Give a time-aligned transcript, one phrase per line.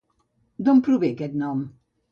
[0.69, 1.65] D'on prové aquest nom?